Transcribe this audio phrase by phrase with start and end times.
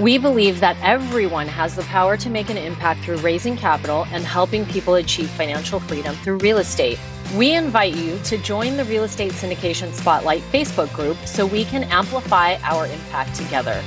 [0.00, 4.24] We believe that everyone has the power to make an impact through raising capital and
[4.24, 6.98] helping people achieve financial freedom through real estate.
[7.36, 11.84] We invite you to join the Real Estate Syndication Spotlight Facebook group so we can
[11.84, 13.82] amplify our impact together.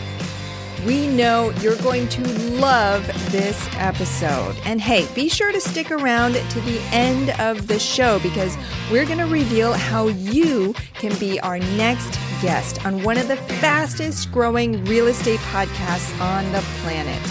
[0.86, 2.28] We know you're going to
[2.60, 4.56] love this episode.
[4.66, 8.56] And hey, be sure to stick around to the end of the show because
[8.92, 13.38] we're going to reveal how you can be our next guest on one of the
[13.38, 17.22] fastest growing real estate podcasts on the planet.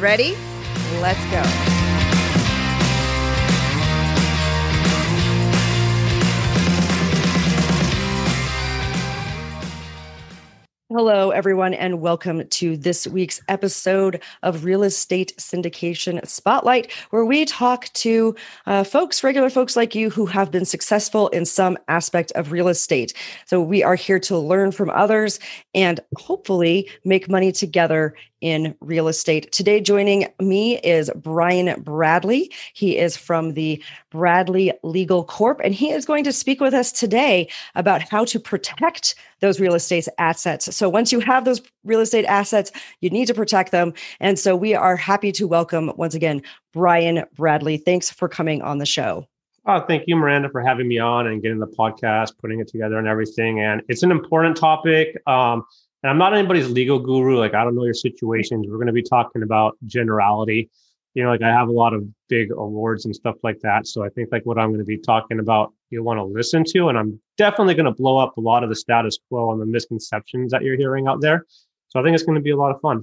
[0.00, 0.36] Ready?
[1.00, 1.67] Let's go.
[10.98, 17.44] Hello, everyone, and welcome to this week's episode of Real Estate Syndication Spotlight, where we
[17.44, 18.34] talk to
[18.66, 22.66] uh, folks, regular folks like you, who have been successful in some aspect of real
[22.66, 23.14] estate.
[23.46, 25.38] So we are here to learn from others
[25.72, 29.50] and hopefully make money together in real estate.
[29.52, 32.52] Today, joining me is Brian Bradley.
[32.72, 36.92] He is from the Bradley Legal Corp, and he is going to speak with us
[36.92, 40.74] today about how to protect those real estate assets.
[40.74, 43.92] So, once you have those real estate assets, you need to protect them.
[44.20, 47.76] And so, we are happy to welcome once again Brian Bradley.
[47.76, 49.26] Thanks for coming on the show.
[49.66, 52.98] Oh, thank you, Miranda, for having me on and getting the podcast, putting it together,
[52.98, 53.60] and everything.
[53.60, 55.20] And it's an important topic.
[55.26, 55.62] Um,
[56.02, 57.38] and I'm not anybody's legal guru.
[57.38, 58.66] Like, I don't know your situations.
[58.68, 60.70] We're going to be talking about generality.
[61.14, 63.86] You know, like I have a lot of big awards and stuff like that.
[63.88, 66.62] So I think like what I'm going to be talking about, you'll want to listen
[66.68, 66.88] to.
[66.88, 69.66] And I'm definitely going to blow up a lot of the status quo and the
[69.66, 71.44] misconceptions that you're hearing out there.
[71.88, 73.02] So I think it's going to be a lot of fun.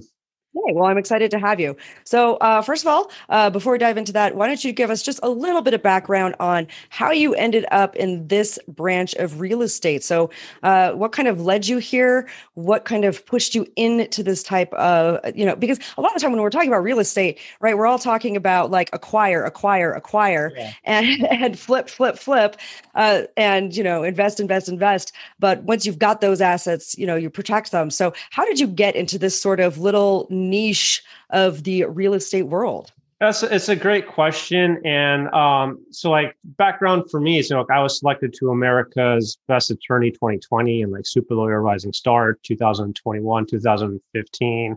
[0.56, 1.76] Okay, well, I'm excited to have you.
[2.04, 4.88] So, uh, first of all, uh, before we dive into that, why don't you give
[4.88, 9.14] us just a little bit of background on how you ended up in this branch
[9.16, 10.02] of real estate?
[10.02, 10.30] So,
[10.62, 12.26] uh, what kind of led you here?
[12.54, 16.14] What kind of pushed you into this type of, you know, because a lot of
[16.14, 19.44] the time when we're talking about real estate, right, we're all talking about like acquire,
[19.44, 20.72] acquire, acquire, yeah.
[20.84, 22.56] and, and flip, flip, flip,
[22.94, 25.12] uh, and, you know, invest, invest, invest.
[25.38, 27.90] But once you've got those assets, you know, you protect them.
[27.90, 32.44] So, how did you get into this sort of little niche of the real estate
[32.44, 32.92] world?
[33.18, 37.62] That's it's a great question, and um, so like background for me is you know
[37.62, 42.38] like I was selected to America's Best Attorney 2020 and like Super Lawyer Rising Star
[42.42, 44.76] 2021 2015,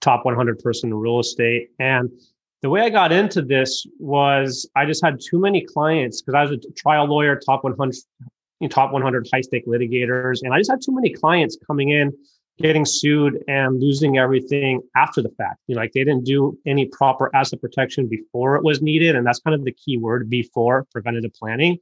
[0.00, 2.10] top 100 person in real estate, and
[2.62, 6.42] the way I got into this was I just had too many clients because I
[6.42, 7.94] was a trial lawyer, top 100,
[8.70, 12.12] top 100 high stake litigators, and I just had too many clients coming in
[12.58, 15.58] getting sued and losing everything after the fact.
[15.66, 19.16] You know, like they didn't do any proper asset protection before it was needed.
[19.16, 21.78] And that's kind of the key word before preventative planning.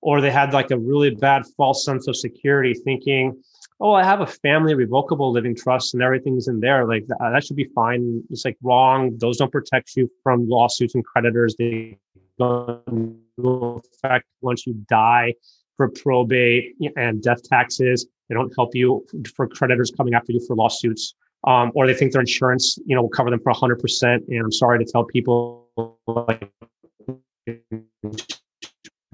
[0.00, 3.40] Or they had like a really bad false sense of security thinking,
[3.80, 6.86] oh, I have a family revocable living trust and everything's in there.
[6.86, 8.22] Like that, uh, that should be fine.
[8.30, 9.16] It's like wrong.
[9.18, 11.56] Those don't protect you from lawsuits and creditors.
[11.58, 11.98] They
[12.38, 15.34] don't affect once you die
[15.82, 18.06] for probate and death taxes.
[18.28, 19.04] They don't help you
[19.34, 21.14] for creditors coming after you for lawsuits.
[21.44, 24.28] Um, or they think their insurance, you know, will cover them for 100%.
[24.28, 25.66] And I'm sorry to tell people,
[26.06, 26.48] like,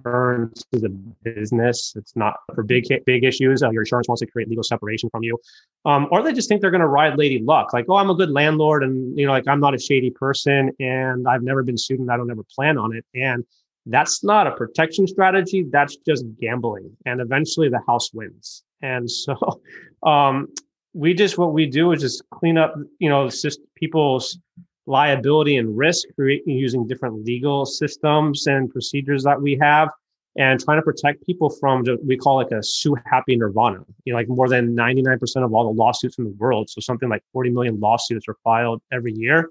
[0.04, 1.94] insurance is a business.
[1.96, 3.62] It's not for big big issues.
[3.62, 5.38] Uh, your insurance wants to create legal separation from you,
[5.86, 7.72] um, or they just think they're going to ride lady luck.
[7.72, 10.70] Like, oh, I'm a good landlord, and you know, like I'm not a shady person,
[10.78, 13.06] and I've never been sued, and I don't ever plan on it.
[13.14, 13.44] And
[13.86, 15.66] that's not a protection strategy.
[15.70, 16.96] That's just gambling.
[17.06, 18.64] And eventually the house wins.
[18.82, 19.60] And so
[20.02, 20.48] um,
[20.94, 24.38] we just, what we do is just clean up, you know, just people's
[24.86, 29.90] liability and risk using different legal systems and procedures that we have
[30.38, 34.18] and trying to protect people from we call like a sue happy nirvana you know
[34.18, 37.50] like more than 99% of all the lawsuits in the world so something like 40
[37.50, 39.50] million lawsuits are filed every year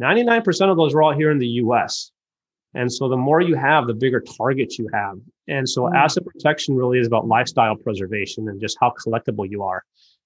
[0.00, 2.10] 99% of those are all here in the us
[2.74, 5.18] and so the more you have, the bigger targets you have.
[5.48, 5.94] And so mm.
[5.96, 9.82] asset protection really is about lifestyle preservation and just how collectible you are.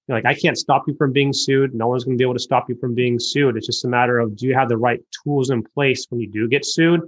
[0.07, 1.73] You're like, I can't stop you from being sued.
[1.73, 3.55] No one's going to be able to stop you from being sued.
[3.55, 6.29] It's just a matter of do you have the right tools in place when you
[6.29, 7.01] do get sued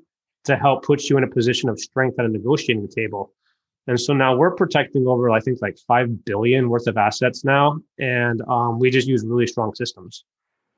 [0.45, 3.33] to help put you in a position of strength at a negotiating table.
[3.87, 7.79] And so now we're protecting over, I think, like five billion worth of assets now,
[7.99, 10.23] and um, we just use really strong systems.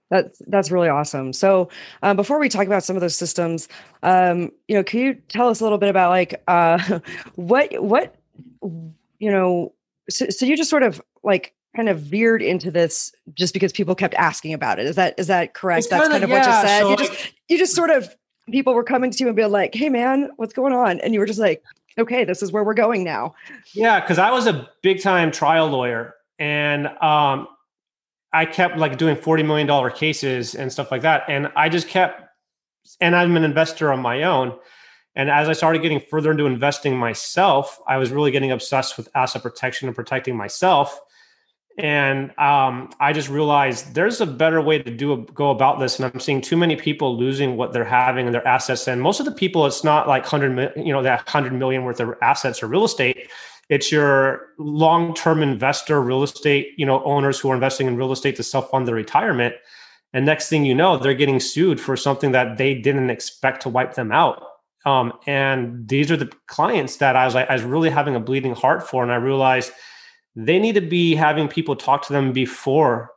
[0.09, 1.33] That's that's really awesome.
[1.33, 1.69] So,
[2.01, 3.67] um, before we talk about some of those systems,
[4.03, 6.99] um, you know, can you tell us a little bit about like uh,
[7.35, 8.15] what what
[9.19, 9.73] you know?
[10.09, 13.95] So, so you just sort of like kind of veered into this just because people
[13.95, 14.85] kept asking about it.
[14.85, 15.79] Is that is that correct?
[15.79, 16.79] It's That's kinda- kind of what you said.
[16.79, 18.15] so you like- just you just sort of
[18.49, 21.19] people were coming to you and being like, "Hey, man, what's going on?" And you
[21.19, 21.61] were just like,
[21.99, 23.35] "Okay, this is where we're going now."
[23.73, 27.47] Yeah, because I was a big time trial lawyer, and um,
[28.33, 31.87] I kept like doing forty million dollar cases and stuff like that, and I just
[31.87, 32.23] kept.
[33.01, 34.57] And I'm an investor on my own,
[35.15, 39.09] and as I started getting further into investing myself, I was really getting obsessed with
[39.13, 40.97] asset protection and protecting myself.
[41.79, 46.05] And um, I just realized there's a better way to do go about this, and
[46.11, 48.87] I'm seeing too many people losing what they're having and their assets.
[48.87, 51.99] And most of the people, it's not like hundred, you know, that hundred million worth
[51.99, 53.29] of assets or real estate
[53.69, 58.35] it's your long-term investor real estate you know owners who are investing in real estate
[58.37, 59.55] to self-fund their retirement.
[60.13, 63.69] And next thing you know they're getting sued for something that they didn't expect to
[63.69, 64.41] wipe them out.
[64.85, 68.19] Um, and these are the clients that i was like i was really having a
[68.19, 69.03] bleeding heart for.
[69.03, 69.71] And i realized
[70.35, 73.11] they need to be having people talk to them before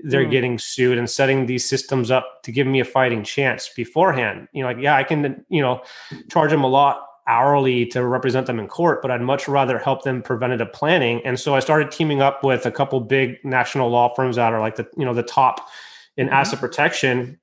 [0.00, 0.30] they're Mm.
[0.30, 4.48] getting sued and setting these systems up to give me a fighting chance beforehand.
[4.52, 5.82] You know like yeah i can you know
[6.30, 10.02] charge them a lot hourly to represent them in court, but I'd much rather help
[10.02, 11.20] them preventative planning.
[11.24, 14.60] And so I started teaming up with a couple big national law firms that are
[14.60, 15.68] like the you know the top
[16.16, 16.32] in Mhm.
[16.32, 17.38] asset protection.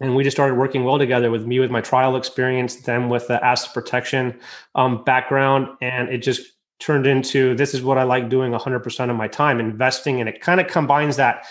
[0.00, 3.26] And we just started working well together with me with my trial experience, them with
[3.26, 4.38] the asset protection
[4.76, 9.16] um, background, and it just turned into this is what I like doing 100% of
[9.16, 11.44] my time investing, and it kind of combines that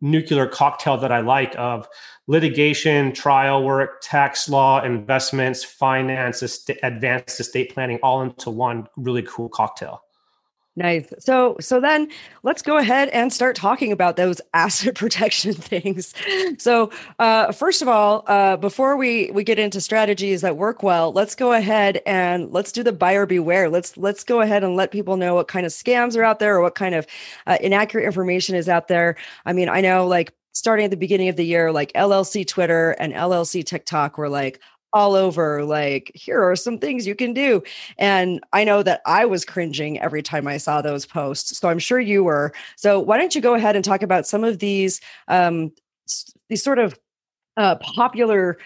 [0.00, 1.86] nuclear cocktail that I like of
[2.26, 9.22] litigation, trial work, tax law, investments, finance, est- advanced estate planning, all into one really
[9.22, 10.02] cool cocktail.
[10.76, 11.12] Nice.
[11.18, 12.08] So so then
[12.44, 16.14] let's go ahead and start talking about those asset protection things.
[16.58, 21.12] So uh, first of all, uh, before we we get into strategies that work well,
[21.12, 23.68] let's go ahead and let's do the buyer beware.
[23.68, 26.56] Let's let's go ahead and let people know what kind of scams are out there
[26.56, 27.06] or what kind of
[27.48, 29.16] uh, inaccurate information is out there.
[29.44, 32.92] I mean, I know like starting at the beginning of the year, like LLC Twitter
[32.92, 34.60] and LLC TikTok were like
[34.92, 37.62] all over like here are some things you can do
[37.98, 41.56] and I know that I was cringing every time I saw those posts.
[41.58, 42.52] So I'm sure you were.
[42.76, 45.72] So why don't you go ahead and talk about some of these um,
[46.48, 46.98] these sort of
[47.56, 48.58] uh, popular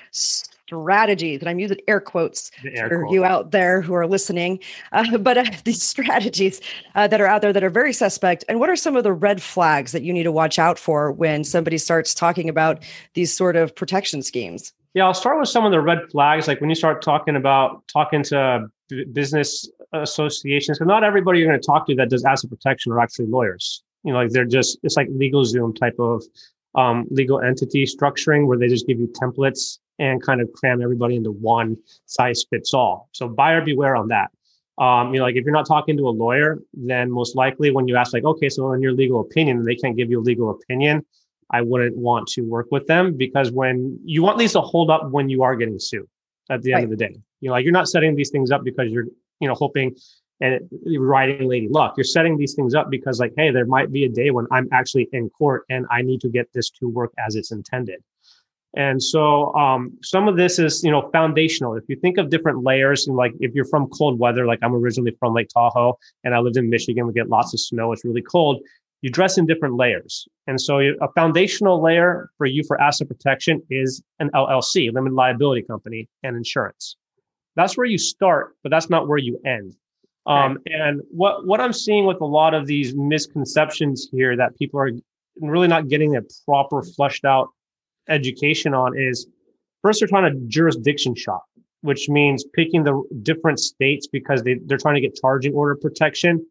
[0.82, 3.12] strategies, and I'm using air quotes air for quote.
[3.12, 4.58] you out there who are listening.
[4.92, 6.60] Uh, but uh, these strategies
[6.94, 8.44] uh, that are out there that are very suspect.
[8.48, 11.12] And what are some of the red flags that you need to watch out for
[11.12, 12.82] when somebody starts talking about
[13.14, 14.72] these sort of protection schemes?
[14.94, 16.46] Yeah, I'll start with some of the red flags.
[16.46, 21.48] Like when you start talking about talking to b- business associations, because not everybody you're
[21.48, 23.82] going to talk to that does asset protection are actually lawyers.
[24.04, 26.22] You know, like they're just it's like LegalZoom type of
[26.74, 31.16] um, legal entity structuring where they just give you templates and kind of cram everybody
[31.16, 31.76] into one
[32.06, 33.08] size fits all.
[33.12, 34.30] So buyer beware on that.
[34.76, 37.86] Um, you know, like if you're not talking to a lawyer, then most likely when
[37.86, 40.50] you ask like, okay, so in your legal opinion, they can't give you a legal
[40.50, 41.04] opinion.
[41.50, 45.10] I wouldn't want to work with them because when you want these to hold up
[45.10, 46.08] when you are getting sued
[46.50, 46.84] at the end Right.
[46.84, 49.06] of the day, you know, like you're not setting these things up because you're,
[49.38, 49.94] you know, hoping
[50.40, 50.68] and
[50.98, 51.94] riding lady luck.
[51.96, 54.68] You're setting these things up because like, hey, there might be a day when I'm
[54.72, 58.02] actually in court and I need to get this to work as it's intended.
[58.76, 61.74] And so um, some of this is, you know, foundational.
[61.76, 64.74] If you think of different layers, and like if you're from cold weather, like I'm
[64.74, 67.92] originally from Lake Tahoe and I lived in Michigan, we get lots of snow.
[67.92, 68.60] It's really cold
[69.04, 70.26] you dress in different layers.
[70.46, 75.60] And so a foundational layer for you for asset protection is an LLC, limited liability
[75.60, 76.96] company, and insurance.
[77.54, 79.76] That's where you start, but that's not where you end.
[80.24, 84.80] Um, and what, what I'm seeing with a lot of these misconceptions here that people
[84.80, 84.90] are
[85.38, 87.50] really not getting a proper flushed out
[88.08, 89.26] education on is
[89.82, 91.44] first they're trying to jurisdiction shop,
[91.82, 96.44] which means picking the different states because they, they're trying to get charging order protection.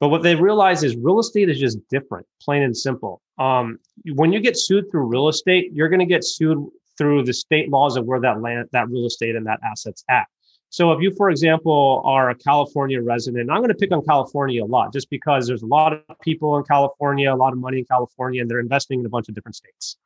[0.00, 3.20] But what they realize is real estate is just different, plain and simple.
[3.38, 3.78] Um,
[4.14, 6.58] when you get sued through real estate, you're going to get sued
[6.96, 10.26] through the state laws of where that land, that real estate, and that asset's at.
[10.70, 14.64] So if you, for example, are a California resident, I'm going to pick on California
[14.64, 17.78] a lot just because there's a lot of people in California, a lot of money
[17.80, 19.96] in California, and they're investing in a bunch of different states.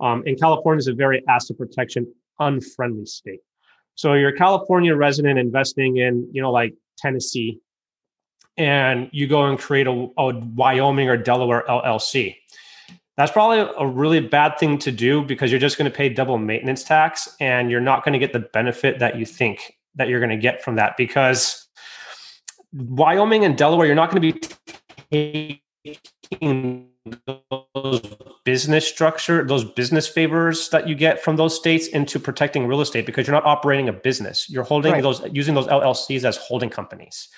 [0.00, 3.40] Um, and California is a very asset protection unfriendly state.
[3.94, 7.60] So you're a California resident investing in, you know, like Tennessee,
[8.56, 12.36] and you go and create a, a Wyoming or Delaware LLC.
[13.16, 16.38] That's probably a really bad thing to do because you're just going to pay double
[16.38, 20.20] maintenance tax and you're not going to get the benefit that you think that you're
[20.20, 21.66] going to get from that because
[22.72, 24.40] Wyoming and Delaware, you're not going to
[25.10, 25.58] be
[26.30, 26.90] taking
[27.74, 28.00] those
[28.44, 33.06] business structure, those business favors that you get from those states into protecting real estate
[33.06, 34.48] because you're not operating a business.
[34.48, 35.02] You're holding right.
[35.02, 37.28] those using those LLCs as holding companies.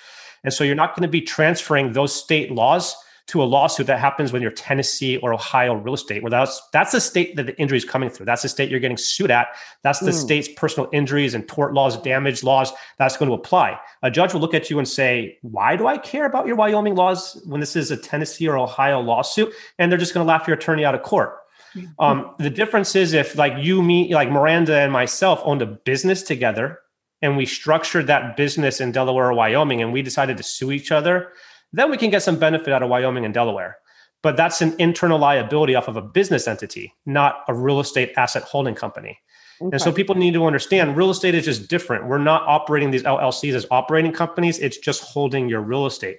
[0.43, 2.95] And so you're not going to be transferring those state laws
[3.27, 6.91] to a lawsuit that happens when you're Tennessee or Ohio real estate, where that's that's
[6.91, 8.25] the state that the injury is coming through.
[8.25, 9.47] That's the state you're getting sued at.
[9.83, 10.13] That's the mm.
[10.13, 13.79] state's personal injuries and tort laws, damage laws that's going to apply.
[14.03, 16.95] A judge will look at you and say, "Why do I care about your Wyoming
[16.95, 20.47] laws when this is a Tennessee or Ohio lawsuit?" And they're just going to laugh
[20.47, 21.37] your attorney out of court.
[21.73, 21.85] Hmm.
[21.99, 26.23] Um, the difference is if like you, me, like Miranda and myself owned a business
[26.23, 26.79] together
[27.21, 30.91] and we structured that business in Delaware or Wyoming and we decided to sue each
[30.91, 31.31] other
[31.73, 33.77] then we can get some benefit out of Wyoming and Delaware.
[34.23, 38.43] But that's an internal liability off of a business entity, not a real estate asset
[38.43, 39.19] holding company.
[39.61, 39.69] Okay.
[39.73, 42.07] And so people need to understand real estate is just different.
[42.07, 46.17] We're not operating these LLCs as operating companies, it's just holding your real estate.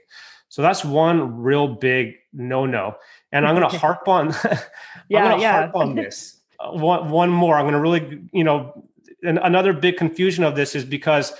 [0.49, 2.97] So that's one real big no no.
[3.33, 4.29] And I'm going to harp on,
[5.09, 5.53] yeah, yeah.
[5.53, 6.41] harp on this.
[6.61, 7.57] Uh, one, one more.
[7.57, 8.85] I'm going to really, you know,
[9.25, 11.33] and another big confusion of this is because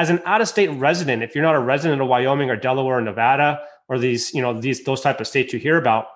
[0.00, 3.60] as an out-of-state resident, if you're not a resident of Wyoming or Delaware or Nevada
[3.86, 6.06] or these, you know, these those type of states you hear about,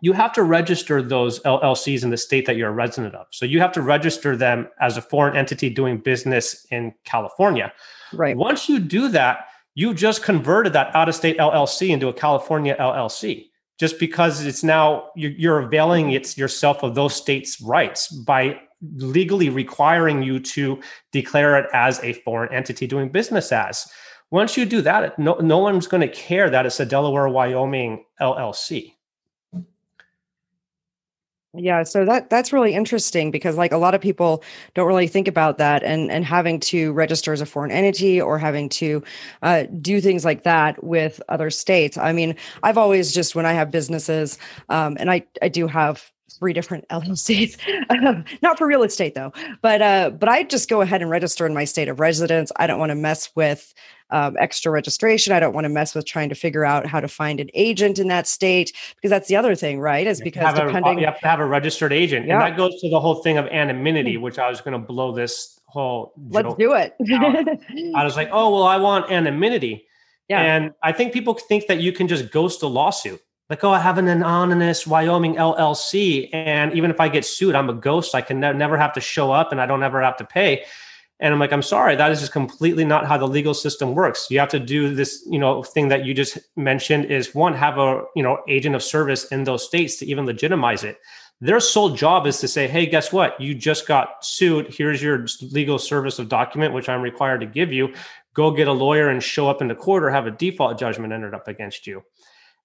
[0.00, 3.26] you have to register those LLCs in the state that you're a resident of.
[3.32, 7.72] So you have to register them as a foreign entity doing business in California.
[8.12, 8.36] Right.
[8.36, 13.46] Once you do that, you just converted that out-of-state LLC into a California LLC
[13.80, 20.22] just because it's now you're, availing it's yourself of those states' rights by legally requiring
[20.22, 20.80] you to
[21.12, 23.90] declare it as a foreign entity doing business as.
[24.30, 28.04] Once you do that, no, no one's going to care that it's a Delaware, Wyoming
[28.20, 28.92] LLC.
[31.58, 35.26] Yeah, so that that's really interesting because like a lot of people don't really think
[35.26, 39.02] about that and and having to register as a foreign entity or having to
[39.42, 41.96] uh, do things like that with other states.
[41.96, 46.12] I mean, I've always just when I have businesses, um, and I I do have
[46.38, 47.56] three different LLCs,
[48.42, 49.32] not for real estate though.
[49.62, 52.52] But uh, but I just go ahead and register in my state of residence.
[52.56, 53.74] I don't want to mess with
[54.10, 55.32] um, extra registration.
[55.32, 57.98] I don't want to mess with trying to figure out how to find an agent
[57.98, 60.06] in that state because that's the other thing, right?
[60.06, 62.34] Is because depending, a, you have to have a registered agent, yeah.
[62.34, 64.22] and that goes to the whole thing of anonymity, hmm.
[64.22, 66.12] which I was going to blow this whole.
[66.30, 66.94] Let's do it.
[67.94, 69.86] I was like, oh well, I want anonymity.
[70.28, 70.40] Yeah.
[70.40, 73.78] And I think people think that you can just ghost a lawsuit like, oh, I
[73.78, 76.28] have an anonymous Wyoming LLC.
[76.32, 78.14] And even if I get sued, I'm a ghost.
[78.14, 80.64] I can ne- never have to show up and I don't ever have to pay.
[81.18, 84.26] And I'm like, I'm sorry, that is just completely not how the legal system works.
[84.30, 87.78] You have to do this, you know, thing that you just mentioned is one, have
[87.78, 90.98] a, you know, agent of service in those states to even legitimize it.
[91.40, 93.40] Their sole job is to say, hey, guess what?
[93.40, 94.74] You just got sued.
[94.74, 97.94] Here's your legal service of document, which I'm required to give you.
[98.34, 101.12] Go get a lawyer and show up in the court or have a default judgment
[101.14, 102.02] entered up against you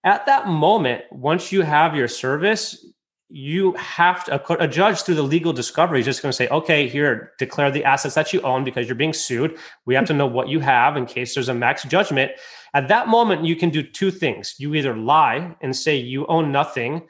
[0.03, 2.85] at that moment, once you have your service,
[3.29, 6.87] you have to a, judge through the legal discovery is just going to say, okay,
[6.89, 9.57] here, declare the assets that you own because you're being sued.
[9.85, 12.31] We have to know what you have in case there's a max judgment.
[12.73, 14.55] At that moment, you can do two things.
[14.57, 17.07] You either lie and say you own nothing,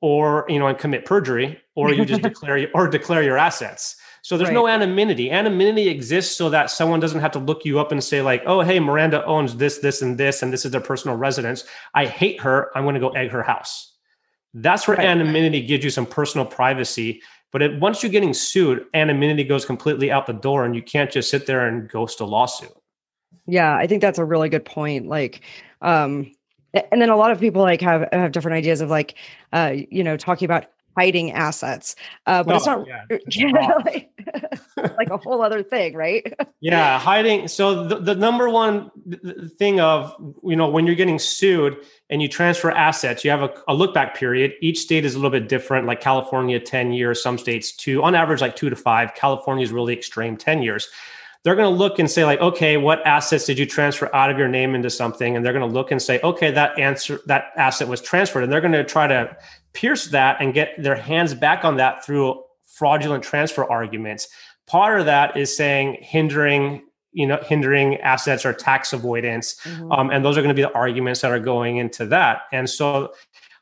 [0.00, 3.96] or you know, and commit perjury, or you just declare or declare your assets.
[4.22, 4.54] So there's right.
[4.54, 5.32] no anonymity.
[5.32, 8.60] Anonymity exists so that someone doesn't have to look you up and say like, "Oh,
[8.60, 11.64] hey, Miranda owns this, this, and this, and this is their personal residence.
[11.94, 12.70] I hate her.
[12.76, 13.96] I'm going to go egg her house."
[14.54, 15.06] That's where right.
[15.06, 17.20] anonymity gives you some personal privacy.
[17.50, 21.10] But it, once you're getting sued, anonymity goes completely out the door, and you can't
[21.10, 22.72] just sit there and ghost a lawsuit.
[23.46, 25.08] Yeah, I think that's a really good point.
[25.08, 25.40] Like,
[25.80, 26.30] um,
[26.74, 29.16] and then a lot of people like have have different ideas of like,
[29.52, 31.96] uh, you know, talking about hiding assets.
[32.26, 33.36] Uh, but oh, it's not yeah, it's
[34.76, 36.32] like, like, a whole other thing, right?
[36.60, 37.48] yeah, hiding.
[37.48, 38.90] So the, the number one
[39.58, 41.76] thing of, you know, when you're getting sued
[42.10, 44.52] and you transfer assets, you have a, a look back period.
[44.60, 48.14] Each state is a little bit different, like California, 10 years, some states two, on
[48.14, 49.14] average, like two to five.
[49.14, 50.88] California is really extreme, 10 years
[51.44, 54.38] they're going to look and say like okay what assets did you transfer out of
[54.38, 57.46] your name into something and they're going to look and say okay that answer that
[57.56, 59.36] asset was transferred and they're going to try to
[59.72, 64.28] pierce that and get their hands back on that through fraudulent transfer arguments.
[64.66, 69.92] Part of that is saying hindering, you know, hindering assets or tax avoidance, mm-hmm.
[69.92, 72.42] um, and those are going to be the arguments that are going into that.
[72.52, 73.12] And so,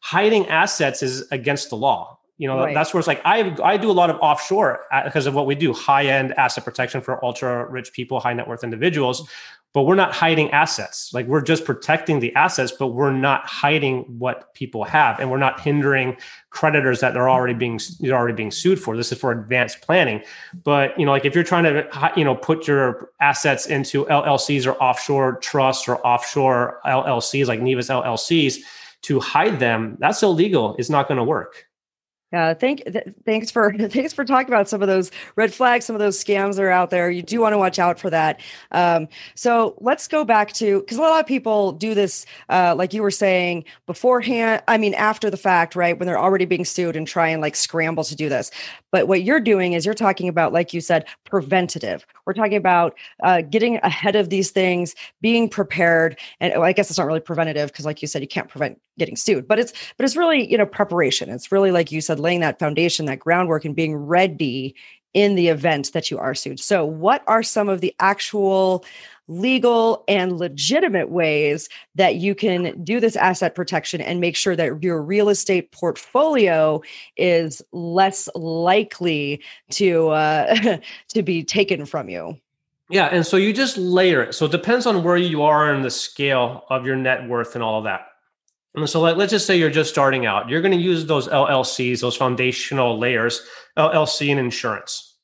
[0.00, 2.19] hiding assets is against the law.
[2.38, 2.75] You know, right.
[2.75, 5.55] that's where it's like I I do a lot of offshore because of what we
[5.55, 9.29] do, high end asset protection for ultra rich people, high net worth individuals
[9.73, 11.12] but we're not hiding assets.
[11.15, 15.39] Like we're just protecting the assets, but we're not hiding what people have, and we're
[15.39, 16.17] not hindering
[16.50, 18.97] creditors that they're already being they're already being sued for.
[18.97, 20.23] This is for advanced planning.
[20.65, 24.67] But you know, like if you're trying to you know put your assets into LLCs
[24.67, 28.59] or offshore trusts or offshore LLCs like Nevis LLCs,
[29.03, 30.75] to hide them, that's illegal.
[30.79, 31.70] It's not going to work.
[32.32, 35.96] Yeah, thank th- thanks for thanks for talking about some of those red flags, some
[35.96, 37.10] of those scams that are out there.
[37.10, 38.40] You do want to watch out for that.
[38.70, 42.94] Um, so let's go back to because a lot of people do this, uh, like
[42.94, 44.62] you were saying beforehand.
[44.68, 47.56] I mean, after the fact, right when they're already being sued and try and like
[47.56, 48.52] scramble to do this.
[48.92, 52.06] But what you're doing is you're talking about, like you said, preventative.
[52.26, 56.18] We're talking about uh, getting ahead of these things, being prepared.
[56.40, 58.80] And well, I guess it's not really preventative because, like you said, you can't prevent
[58.99, 59.47] getting sued.
[59.49, 61.30] But it's but it's really you know preparation.
[61.30, 64.75] It's really like you said, laying that foundation, that groundwork, and being ready
[65.14, 66.61] in the event that you are sued.
[66.61, 68.85] So, what are some of the actual
[69.30, 74.82] legal and legitimate ways that you can do this asset protection and make sure that
[74.82, 76.82] your real estate portfolio
[77.16, 82.37] is less likely to uh, to be taken from you.
[82.90, 84.34] Yeah and so you just layer it.
[84.34, 87.62] So it depends on where you are in the scale of your net worth and
[87.62, 88.08] all of that.
[88.75, 90.49] And so let, let's just say you're just starting out.
[90.49, 93.46] You're going to use those llcs those foundational layers
[93.78, 95.14] llc and insurance.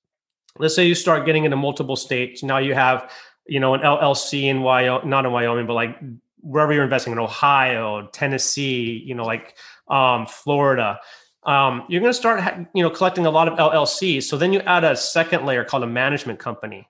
[0.58, 2.42] Let's say you start getting into multiple states.
[2.42, 3.10] Now you have
[3.48, 5.98] you know, an LLC in Wyoming, not in Wyoming, but like
[6.40, 9.56] wherever you're investing in Ohio, Tennessee, you know, like
[9.88, 11.00] um, Florida,
[11.44, 14.24] um, you're going to start, you know, collecting a lot of LLCs.
[14.24, 16.88] So then you add a second layer called a management company.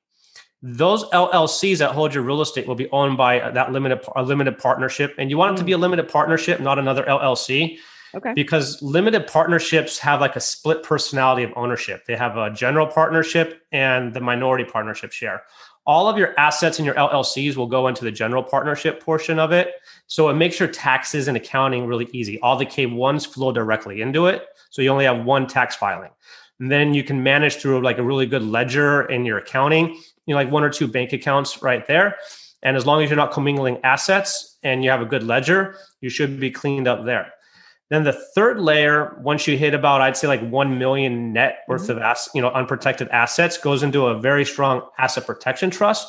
[0.63, 4.59] Those LLCs that hold your real estate will be owned by that limited a limited
[4.59, 5.81] partnership, and you want it to be a mm.
[5.81, 7.79] limited partnership, not another LLC.
[8.15, 8.33] Okay.
[8.33, 12.07] Because limited partnerships have like a split personality of ownership.
[12.07, 15.43] They have a general partnership and the minority partnership share
[15.87, 19.53] all of your assets and your LLCs will go into the general partnership portion of
[19.53, 19.75] it.
[20.09, 22.41] So it makes your taxes and accounting really easy.
[22.41, 24.47] All the K1s flow directly into it.
[24.71, 26.11] So you only have one tax filing.
[26.59, 29.89] And then you can manage through like a really good ledger in your accounting,
[30.27, 32.17] you know, like one or two bank accounts right there.
[32.63, 36.11] And as long as you're not commingling assets and you have a good ledger, you
[36.11, 37.33] should be cleaned up there.
[37.89, 41.83] Then the third layer, once you hit about, I'd say like 1 million net worth
[41.83, 41.93] mm-hmm.
[41.93, 46.09] of ass, you know, unprotected assets goes into a very strong asset protection trust.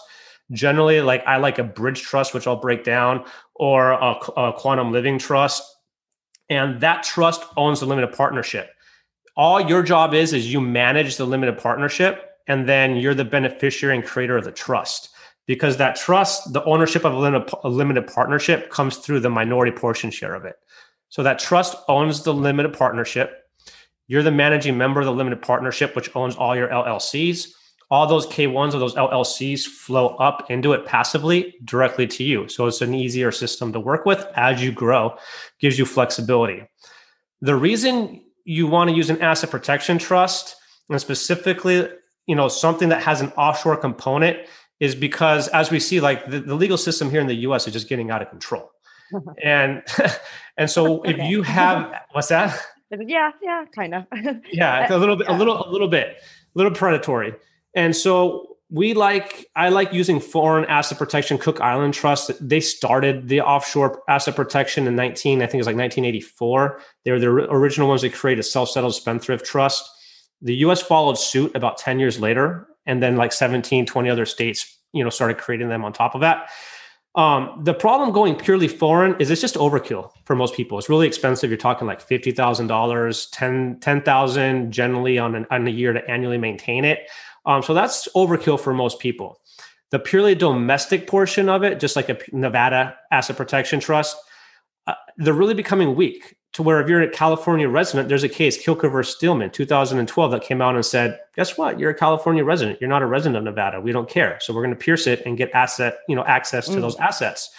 [0.52, 4.92] Generally, like I like a bridge trust, which I'll break down, or a, a quantum
[4.92, 5.64] living trust.
[6.50, 8.70] And that trust owns the limited partnership.
[9.36, 13.96] All your job is, is you manage the limited partnership, and then you're the beneficiary
[13.96, 15.10] and creator of the trust
[15.48, 19.72] because that trust, the ownership of a limited, a limited partnership comes through the minority
[19.72, 20.56] portion share of it.
[21.10, 23.44] So that trust owns the limited partnership.
[24.08, 27.50] You're the managing member of the limited partnership, which owns all your LLCs.
[27.90, 32.48] All those K1s or those LLCs flow up into it passively directly to you.
[32.50, 35.18] So it's an easier system to work with as you grow,
[35.60, 36.68] gives you flexibility.
[37.42, 40.58] The reason you want to use an asset protection trust
[40.90, 41.88] and specifically,
[42.26, 44.38] you know, something that has an offshore component
[44.82, 47.74] is because as we see, like the, the legal system here in the US is
[47.74, 48.70] just getting out of control
[49.44, 49.84] and
[50.58, 52.60] and so if you have what's that?
[52.90, 54.06] Yeah, yeah, kind of.
[54.52, 55.36] yeah, a little bit, yeah.
[55.36, 57.36] a little, a little bit, a little predatory.
[57.76, 61.38] And so we like, I like using foreign asset protection.
[61.38, 62.32] Cook Island Trust.
[62.42, 66.82] They started the offshore asset protection in 19, I think it was like 1984.
[67.06, 69.90] They were the original ones that created a self-settled spendthrift trust.
[70.42, 70.82] The U.S.
[70.82, 75.10] followed suit about 10 years later, and then like 17, 20 other states, you know,
[75.10, 76.50] started creating them on top of that.
[77.16, 80.78] Um, the problem going purely foreign is it's just overkill for most people.
[80.78, 81.50] It's really expensive.
[81.50, 85.94] You're talking like fifty thousand dollars, ten ten thousand generally on an, on a year
[85.94, 87.10] to annually maintain it.
[87.46, 89.42] Um, so that's overkill for most people.
[89.90, 94.18] The purely domestic portion of it, just like a Nevada asset protection trust,
[94.86, 98.58] uh, they're really becoming weak to where if you're a California resident, there's a case,
[98.58, 101.80] Kilker versus Stillman, 2012, that came out and said, guess what?
[101.80, 102.80] You're a California resident.
[102.82, 103.80] You're not a resident of Nevada.
[103.80, 104.38] We don't care.
[104.42, 106.82] So we're going to pierce it and get asset, you know, access to mm.
[106.82, 107.50] those assets.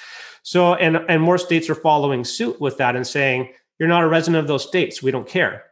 [0.42, 4.09] So, and, and more states are following suit with that and saying, you're not a
[4.09, 5.03] resident of those states.
[5.03, 5.64] We don't care.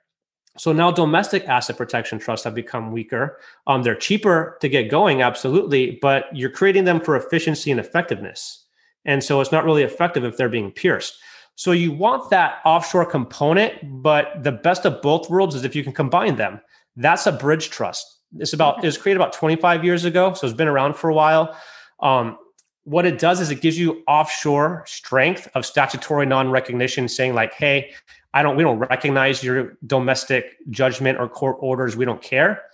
[0.59, 3.38] So now domestic asset protection trusts have become weaker.
[3.66, 8.64] Um, they're cheaper to get going, absolutely, but you're creating them for efficiency and effectiveness.
[9.05, 11.18] And so it's not really effective if they're being pierced.
[11.56, 15.82] So you want that offshore component, but the best of both worlds is if you
[15.82, 16.60] can combine them.
[16.96, 18.20] That's a bridge trust.
[18.38, 21.14] It's about it was created about 25 years ago, so it's been around for a
[21.14, 21.56] while.
[22.00, 22.36] Um,
[22.84, 27.92] what it does is it gives you offshore strength of statutory non-recognition, saying like, "Hey,
[28.34, 31.96] I don't, we don't recognize your domestic judgment or court orders.
[31.96, 32.64] We don't care."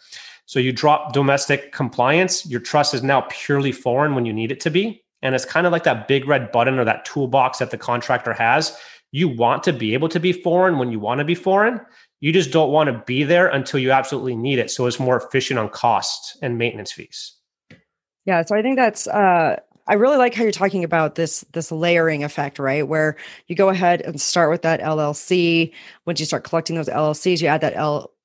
[0.46, 2.44] So you drop domestic compliance.
[2.46, 5.01] Your trust is now purely foreign when you need it to be.
[5.22, 8.32] And it's kind of like that big red button or that toolbox that the contractor
[8.32, 8.76] has.
[9.12, 11.80] You want to be able to be foreign when you want to be foreign.
[12.20, 14.70] You just don't want to be there until you absolutely need it.
[14.70, 17.34] So it's more efficient on costs and maintenance fees.
[18.24, 18.42] Yeah.
[18.42, 22.22] So I think that's, uh, I really like how you're talking about this this layering
[22.22, 22.86] effect, right?
[22.86, 23.16] Where
[23.48, 25.72] you go ahead and start with that LLC.
[26.06, 27.74] Once you start collecting those LLCs, you add that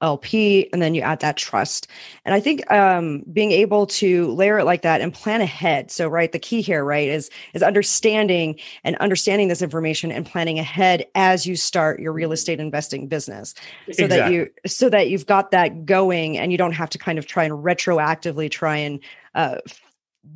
[0.01, 1.87] LLP, and then you add that trust.
[2.25, 5.89] And I think um, being able to layer it like that and plan ahead.
[5.89, 10.59] So, right, the key here, right, is is understanding and understanding this information and planning
[10.59, 13.55] ahead as you start your real estate investing business,
[13.91, 14.17] so exactly.
[14.17, 17.25] that you so that you've got that going and you don't have to kind of
[17.25, 18.99] try and retroactively try and
[19.33, 19.57] uh,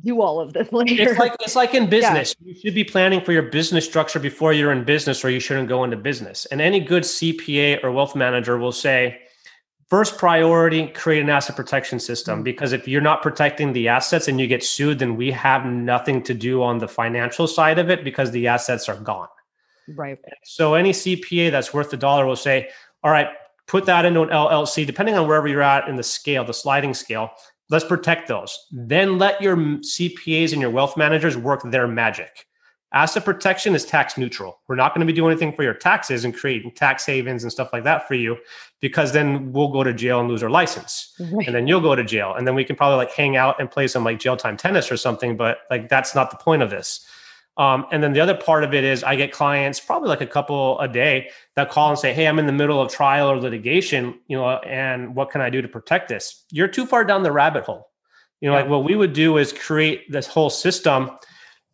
[0.02, 1.10] do all of this later.
[1.10, 2.34] It's like it's like in business.
[2.40, 2.52] Yeah.
[2.52, 5.68] You should be planning for your business structure before you're in business, or you shouldn't
[5.68, 6.46] go into business.
[6.46, 9.20] And any good CPA or wealth manager will say,
[9.92, 12.36] first priority, create an asset protection system.
[12.36, 12.44] Mm-hmm.
[12.44, 16.22] Because if you're not protecting the assets and you get sued, then we have nothing
[16.22, 19.28] to do on the financial side of it because the assets are gone.
[19.94, 20.18] Right.
[20.44, 22.70] So any CPA that's worth a dollar will say,
[23.04, 23.28] all right,
[23.66, 26.94] put that into an LLC, depending on wherever you're at in the scale, the sliding
[26.94, 27.30] scale
[27.72, 28.66] Let's protect those.
[28.70, 32.46] Then let your CPAs and your wealth managers work their magic.
[32.94, 34.60] Asset protection is tax neutral.
[34.68, 37.50] We're not going to be doing anything for your taxes and creating tax havens and
[37.50, 38.36] stuff like that for you
[38.80, 41.14] because then we'll go to jail and lose our license.
[41.32, 41.46] Right.
[41.46, 42.34] And then you'll go to jail.
[42.34, 44.92] And then we can probably like hang out and play some like jail time tennis
[44.92, 45.36] or something.
[45.36, 47.06] But like that's not the point of this.
[47.58, 50.26] Um, and then the other part of it is I get clients, probably like a
[50.26, 53.36] couple a day, that call and say, "Hey, I'm in the middle of trial or
[53.38, 57.22] litigation, you know, and what can I do to protect this?" You're too far down
[57.22, 57.90] the rabbit hole.
[58.40, 58.62] You know, yeah.
[58.62, 61.10] like what we would do is create this whole system,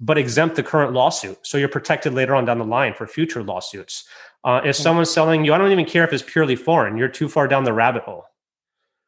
[0.00, 3.42] but exempt the current lawsuit, so you're protected later on down the line for future
[3.42, 4.04] lawsuits.
[4.44, 6.96] Uh, if someone's selling you, I don't even care if it's purely foreign.
[6.96, 8.24] You're too far down the rabbit hole.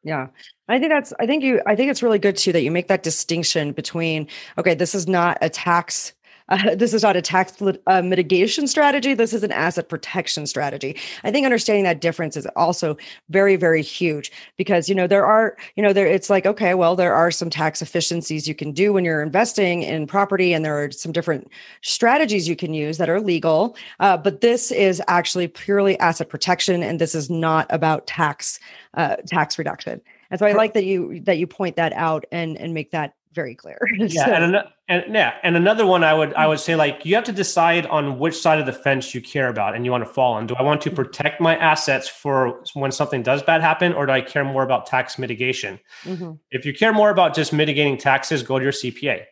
[0.03, 0.27] Yeah.
[0.67, 2.87] I think that's I think you I think it's really good too that you make
[2.87, 4.27] that distinction between
[4.57, 6.13] okay, this is not a tax
[6.51, 7.53] uh, this is not a tax
[7.87, 9.13] uh, mitigation strategy.
[9.13, 10.97] This is an asset protection strategy.
[11.23, 12.97] I think understanding that difference is also
[13.29, 16.95] very, very huge because, you know, there are, you know, there, it's like, okay, well,
[16.95, 20.83] there are some tax efficiencies you can do when you're investing in property, and there
[20.83, 21.49] are some different
[21.81, 23.75] strategies you can use that are legal.
[23.99, 28.59] Uh, but this is actually purely asset protection, and this is not about tax,
[28.95, 30.01] uh, tax reduction.
[30.29, 33.15] And so I like that you that you point that out and and make that
[33.33, 33.79] very clear.
[33.97, 34.31] Yeah, so.
[34.33, 37.23] and, an, and yeah, and another one I would I would say like you have
[37.25, 40.09] to decide on which side of the fence you care about and you want to
[40.09, 40.47] fall on.
[40.47, 44.11] Do I want to protect my assets for when something does bad happen, or do
[44.11, 45.79] I care more about tax mitigation?
[46.03, 46.33] Mm-hmm.
[46.51, 49.23] If you care more about just mitigating taxes, go to your CPA.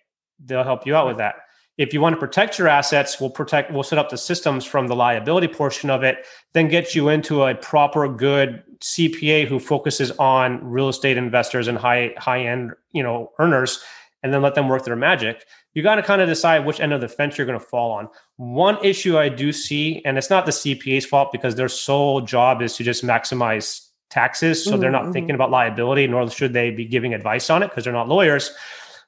[0.45, 1.35] They'll help you out with that.
[1.77, 3.71] If you want to protect your assets, we'll protect.
[3.71, 7.43] We'll set up the systems from the liability portion of it, then get you into
[7.43, 13.03] a proper, good CPA who focuses on real estate investors and high high end, you
[13.03, 13.81] know, earners,
[14.23, 15.45] and then let them work their magic.
[15.73, 17.91] You got to kind of decide which end of the fence you're going to fall
[17.91, 18.09] on.
[18.37, 22.61] One issue I do see, and it's not the CPA's fault because their sole job
[22.61, 25.11] is to just maximize taxes, so mm-hmm, they're not mm-hmm.
[25.11, 28.51] thinking about liability, nor should they be giving advice on it because they're not lawyers.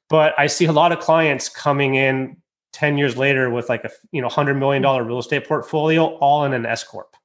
[0.09, 2.37] But I see a lot of clients coming in
[2.73, 6.45] 10 years later with like a you know 100 million dollar real estate portfolio all
[6.45, 7.15] in an s corp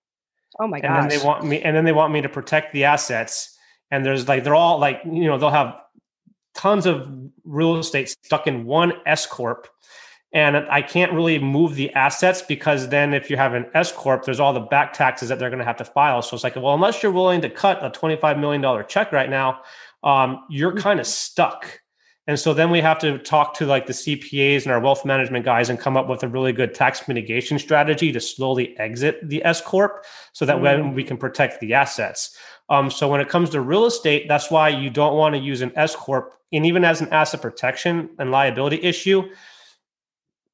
[0.60, 2.72] oh my god and then they want me and then they want me to protect
[2.72, 3.56] the assets.
[3.90, 5.76] And there's like they're all like you know they'll have
[6.54, 7.08] tons of
[7.44, 9.68] real estate stuck in one s corp.
[10.32, 14.24] And i can't really move the assets because then if you have an s corp
[14.24, 16.22] there's all the back taxes that they're going to have to file.
[16.22, 19.30] So it's like well unless you're willing to cut a 25 million dollar check right
[19.30, 19.60] now
[20.02, 20.78] um, you're mm.
[20.78, 21.80] kind of stuck
[22.26, 25.44] and so then we have to talk to like the CPAs and our wealth management
[25.44, 29.44] guys and come up with a really good tax mitigation strategy to slowly exit the
[29.44, 30.94] S corp, so that mm.
[30.94, 32.36] we can protect the assets.
[32.68, 35.62] Um, so when it comes to real estate, that's why you don't want to use
[35.62, 39.28] an S corp, and even as an asset protection and liability issue,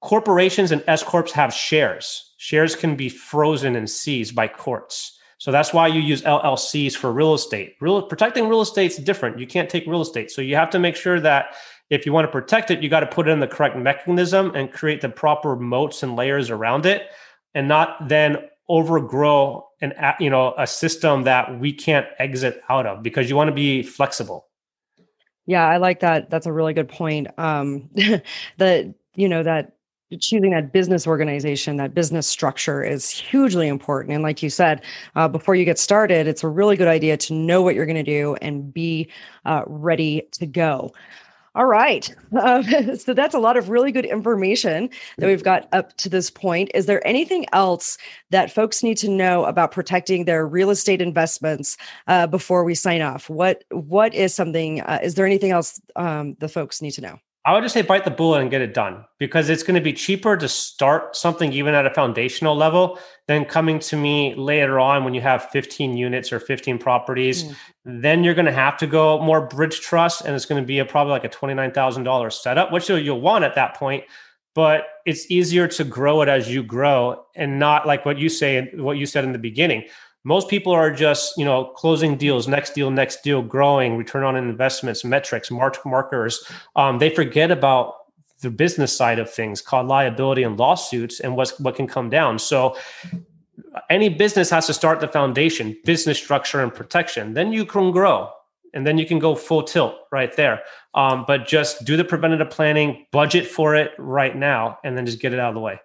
[0.00, 2.34] corporations and S corps have shares.
[2.36, 5.18] Shares can be frozen and seized by courts.
[5.42, 7.74] So that's why you use LLCs for real estate.
[7.80, 9.40] Real protecting real estate is different.
[9.40, 10.30] You can't take real estate.
[10.30, 11.56] So you have to make sure that
[11.90, 14.54] if you want to protect it, you got to put it in the correct mechanism
[14.54, 17.10] and create the proper moats and layers around it
[17.56, 18.36] and not then
[18.68, 23.48] overgrow an you know a system that we can't exit out of because you want
[23.48, 24.46] to be flexible.
[25.46, 26.30] Yeah, I like that.
[26.30, 27.26] That's a really good point.
[27.36, 27.90] Um
[28.58, 29.72] the you know that
[30.20, 34.14] choosing that business organization, that business structure is hugely important.
[34.14, 34.82] And like you said,
[35.16, 37.96] uh, before you get started, it's a really good idea to know what you're going
[37.96, 39.08] to do and be
[39.44, 40.92] uh, ready to go.
[41.54, 42.14] All right.
[42.40, 42.62] Um,
[42.96, 46.70] so that's a lot of really good information that we've got up to this point.
[46.74, 47.98] Is there anything else
[48.30, 53.02] that folks need to know about protecting their real estate investments uh, before we sign
[53.02, 53.28] off?
[53.28, 54.80] What What is something?
[54.80, 57.18] Uh, is there anything else um, the folks need to know?
[57.44, 59.80] I would just say bite the bullet and get it done because it's going to
[59.80, 64.78] be cheaper to start something even at a foundational level than coming to me later
[64.78, 67.44] on when you have 15 units or 15 properties.
[67.44, 67.56] Mm.
[67.84, 70.78] Then you're going to have to go more bridge trust and it's going to be
[70.78, 74.04] a, probably like a $29,000 setup, which you'll, you'll want at that point.
[74.54, 78.70] But it's easier to grow it as you grow and not like what you say,
[78.74, 79.84] what you said in the beginning
[80.24, 84.36] most people are just you know closing deals next deal next deal growing return on
[84.36, 86.44] investments metrics mark markers.
[86.76, 87.94] Um, they forget about
[88.40, 92.38] the business side of things called liability and lawsuits and what's what can come down.
[92.38, 92.76] So
[93.90, 97.34] any business has to start the foundation business structure and protection.
[97.34, 98.30] Then you can grow
[98.74, 100.62] and then you can go full tilt right there.
[100.94, 105.20] Um, but just do the preventative planning budget for it right now and then just
[105.20, 105.80] get it out of the way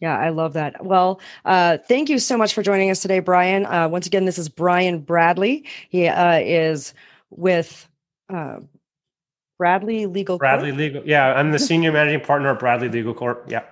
[0.00, 0.84] yeah, I love that.
[0.84, 3.66] Well, uh, thank you so much for joining us today, Brian.
[3.66, 5.64] Uh, once again, this is Brian Bradley.
[5.88, 6.94] He uh, is
[7.30, 7.88] with
[8.28, 8.58] uh,
[9.58, 10.78] Bradley Legal Bradley Corp.
[10.78, 11.02] Legal.
[11.06, 13.44] Yeah, I'm the senior managing partner at Bradley Legal Corp.
[13.48, 13.62] Yeah.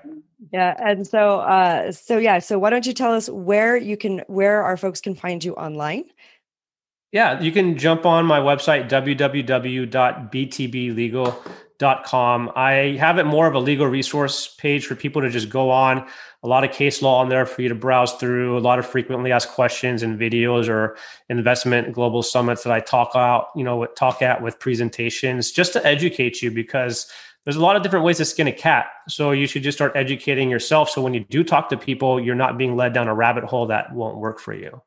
[0.53, 4.23] Yeah, and so uh, so yeah, so why don't you tell us where you can
[4.27, 6.05] where our folks can find you online?
[7.11, 11.53] Yeah, you can jump on my website www.btblegal.com
[12.05, 12.51] com.
[12.57, 16.07] I have it more of a legal resource page for people to just go on.
[16.43, 18.87] A lot of case law on there for you to browse through, a lot of
[18.87, 20.97] frequently asked questions and videos or
[21.29, 25.87] investment global summits that I talk out, you know, talk at with presentations just to
[25.87, 27.11] educate you because
[27.45, 28.87] there's a lot of different ways to skin a cat.
[29.09, 30.91] So you should just start educating yourself.
[30.91, 33.67] So when you do talk to people, you're not being led down a rabbit hole
[33.67, 34.81] that won't work for you.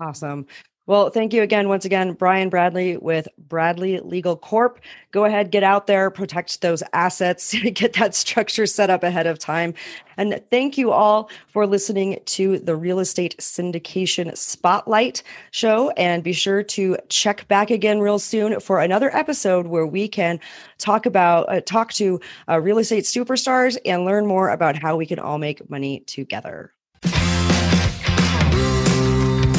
[0.00, 0.46] Awesome.
[0.88, 4.78] Well, thank you again, once again, Brian Bradley with Bradley Legal Corp.
[5.10, 9.36] Go ahead, get out there, protect those assets, get that structure set up ahead of
[9.36, 9.74] time.
[10.16, 15.90] And thank you all for listening to the Real Estate Syndication Spotlight show.
[15.90, 20.38] And be sure to check back again real soon for another episode where we can
[20.78, 25.04] talk about, uh, talk to uh, real estate superstars and learn more about how we
[25.04, 26.75] can all make money together.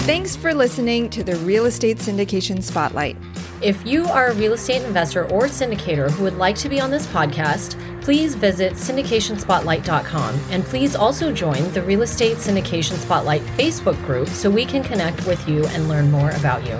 [0.07, 3.17] Thanks for listening to the Real Estate Syndication Spotlight.
[3.61, 6.89] If you are a real estate investor or syndicator who would like to be on
[6.89, 14.01] this podcast, please visit syndicationspotlight.com and please also join the Real Estate Syndication Spotlight Facebook
[14.05, 16.79] group so we can connect with you and learn more about you.